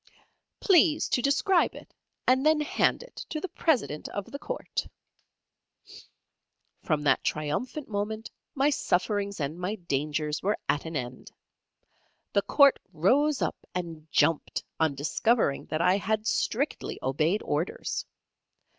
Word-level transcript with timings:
"Please 0.59 1.07
to 1.09 1.21
describe 1.21 1.75
it, 1.75 1.93
and 2.25 2.43
then 2.43 2.59
hand 2.59 3.03
it 3.03 3.17
to 3.29 3.39
the 3.39 3.47
President 3.49 4.09
of 4.09 4.31
the 4.31 4.39
Court." 4.39 4.87
From 6.81 7.03
that 7.03 7.23
triumphant 7.23 7.87
moment 7.87 8.31
my 8.55 8.71
sufferings 8.71 9.39
and 9.39 9.59
my 9.59 9.75
dangers 9.75 10.41
were 10.41 10.57
at 10.67 10.85
an 10.85 10.95
end. 10.95 11.31
The 12.33 12.41
court 12.41 12.79
rose 12.91 13.43
up 13.43 13.67
and 13.75 14.07
jumped, 14.11 14.63
on 14.79 14.95
discovering 14.95 15.67
that 15.67 15.81
I 15.81 15.97
had 15.97 16.25
strictly 16.25 16.97
obeyed 17.03 17.43
orders. 17.43 18.07